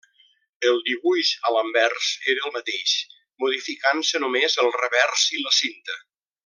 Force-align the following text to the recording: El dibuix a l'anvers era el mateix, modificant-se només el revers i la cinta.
El 0.69 0.79
dibuix 0.87 1.33
a 1.49 1.51
l'anvers 1.55 2.07
era 2.33 2.47
el 2.49 2.55
mateix, 2.57 2.95
modificant-se 3.45 4.23
només 4.27 4.59
el 4.65 4.75
revers 4.83 5.29
i 5.39 5.45
la 5.47 5.59
cinta. 5.63 6.05